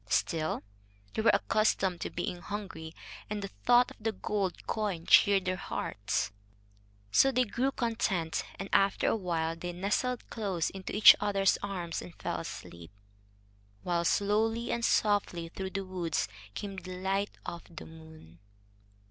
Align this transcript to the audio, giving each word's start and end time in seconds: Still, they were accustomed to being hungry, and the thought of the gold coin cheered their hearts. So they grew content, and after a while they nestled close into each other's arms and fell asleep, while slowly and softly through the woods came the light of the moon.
Still, 0.09 0.63
they 1.13 1.21
were 1.21 1.29
accustomed 1.31 2.01
to 2.01 2.09
being 2.09 2.41
hungry, 2.41 2.95
and 3.29 3.43
the 3.43 3.49
thought 3.65 3.91
of 3.91 3.97
the 3.99 4.11
gold 4.11 4.65
coin 4.65 5.05
cheered 5.05 5.45
their 5.45 5.57
hearts. 5.57 6.31
So 7.11 7.31
they 7.31 7.43
grew 7.43 7.71
content, 7.71 8.43
and 8.57 8.67
after 8.73 9.05
a 9.09 9.15
while 9.15 9.55
they 9.55 9.73
nestled 9.73 10.27
close 10.31 10.71
into 10.71 10.95
each 10.95 11.15
other's 11.19 11.59
arms 11.61 12.01
and 12.01 12.15
fell 12.15 12.39
asleep, 12.39 12.89
while 13.83 14.03
slowly 14.03 14.71
and 14.71 14.83
softly 14.83 15.49
through 15.49 15.69
the 15.69 15.85
woods 15.85 16.27
came 16.55 16.77
the 16.77 16.95
light 16.97 17.37
of 17.45 17.61
the 17.69 17.85
moon. 17.85 18.39